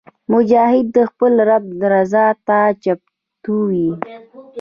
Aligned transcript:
مجاهد 0.31 0.85
د 0.95 0.97
خپل 1.09 1.33
رب 1.49 1.65
رضا 1.93 2.25
ته 2.47 2.59
چمتو 2.83 3.55
وي. 3.69 3.89